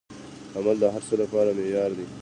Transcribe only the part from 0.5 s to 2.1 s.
عمل د هر څه معیار دی.